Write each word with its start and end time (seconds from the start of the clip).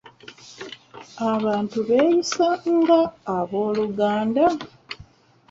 Abantu 1.33 1.77
beeyisa 1.87 2.47
nga 2.77 2.99
abooluganda. 3.37 4.43